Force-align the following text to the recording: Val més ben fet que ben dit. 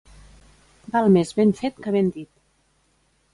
Val 0.95 1.09
més 1.17 1.33
ben 1.41 1.53
fet 1.59 1.77
que 1.85 1.95
ben 1.97 2.11
dit. 2.17 2.31